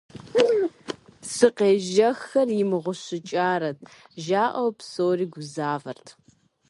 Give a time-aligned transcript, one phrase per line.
[1.21, 3.79] «Псы къежэххэр имыгъущыкӏарэт»
[4.23, 6.07] жаӏэу псори гузавэрт.